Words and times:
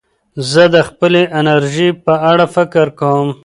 زه 0.51 0.63
د 0.73 0.75
خپلې 0.87 1.21
انرژۍ 1.39 1.89
په 2.05 2.13
اړه 2.31 2.45
فکر 2.55 2.85
کوم. 2.99 3.29